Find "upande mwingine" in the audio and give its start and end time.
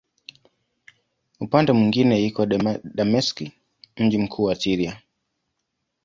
1.39-2.23